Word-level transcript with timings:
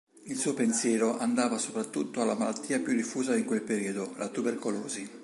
Il 0.25 0.35
suo 0.35 0.55
pensiero 0.55 1.19
andava 1.19 1.59
soprattutto 1.59 2.21
alla 2.23 2.33
malattia 2.33 2.79
più 2.79 2.95
diffusa 2.95 3.35
il 3.35 3.45
quel 3.45 3.61
periodo: 3.61 4.13
la 4.17 4.29
tubercolosi. 4.29 5.19